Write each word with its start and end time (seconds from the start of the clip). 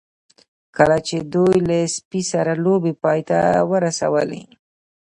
کله 0.77 0.97
چې 1.07 1.15
دوی 1.33 1.57
له 1.67 1.77
سپي 1.95 2.21
سره 2.31 2.51
لوبې 2.63 2.93
پای 3.03 3.19
ته 3.29 3.39
ورسولې 3.71 4.41